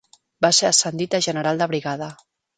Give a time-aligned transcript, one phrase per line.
[0.45, 2.11] Va ser ascendit a general de brigada.